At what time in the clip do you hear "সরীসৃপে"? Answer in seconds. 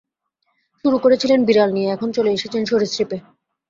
2.65-3.17